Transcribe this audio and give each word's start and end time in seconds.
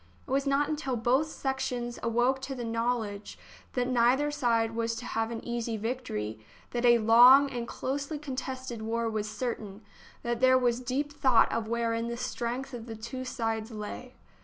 It 0.27 0.31
was 0.31 0.47
not 0.47 0.67
until 0.67 0.95
both 0.95 1.27
sections 1.27 1.99
awoke 2.01 2.41
to 2.41 2.55
the 2.55 2.63
knowledge 2.63 3.37
that 3.73 3.87
neither 3.87 4.31
side 4.31 4.73
was 4.75 4.95
to 4.95 5.05
have 5.05 5.29
an 5.29 5.45
easy 5.47 5.77
victory, 5.77 6.39
but 6.71 6.81
that 6.81 6.87
a 6.89 6.97
long 6.97 7.51
and 7.51 7.67
closely 7.67 8.17
contested 8.17 8.81
war 8.81 9.07
was 9.07 9.29
certain, 9.29 9.81
that 10.23 10.39
there 10.41 10.57
was 10.57 10.79
deep 10.79 11.13
thought 11.13 11.51
of 11.51 11.67
wherein 11.67 12.07
the 12.07 12.17
strength 12.17 12.73
of 12.73 12.87
the 12.87 12.95
two 12.95 13.23
sides 13.23 13.69
lay. 13.69 14.15